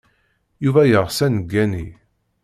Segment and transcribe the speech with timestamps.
[0.63, 1.87] Yuba yeɣs ad neggani.